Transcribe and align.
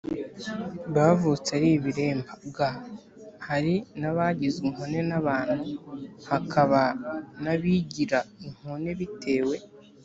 Bavutse 0.95 1.49
ari 1.57 1.69
ibiremba 1.77 2.31
g 2.55 2.57
hari 3.47 3.75
n 3.99 4.01
abagizwe 4.11 4.63
inkone 4.69 4.99
n 5.09 5.11
abantu 5.19 5.61
hakaba 6.29 6.81
n 7.43 7.45
abigira 7.53 8.19
inkone 8.45 8.89
bitewe 8.99 9.55